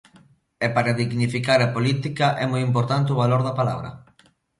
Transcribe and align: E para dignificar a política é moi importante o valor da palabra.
E 0.65 0.67
para 0.75 0.97
dignificar 1.01 1.59
a 1.63 1.71
política 1.75 2.27
é 2.43 2.45
moi 2.51 2.61
importante 2.69 3.09
o 3.13 3.19
valor 3.23 3.41
da 3.43 3.57
palabra. 3.59 3.89